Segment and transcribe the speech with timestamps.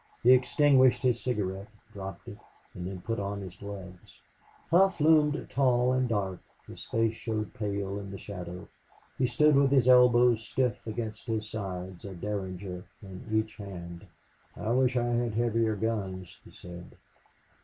[0.23, 2.39] He extinguished his cigarette, dropped it,
[2.73, 4.19] then put on his gloves.
[4.71, 6.39] Hough loomed tall and dark.
[6.67, 8.67] His face showed pale in the shadow.
[9.19, 14.07] He stood with his elbows stiff against his sides, a derringer in each hand.
[14.57, 16.97] "I wish I had heavier guns," he said.